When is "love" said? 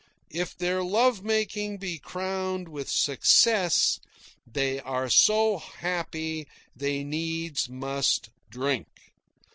0.83-1.23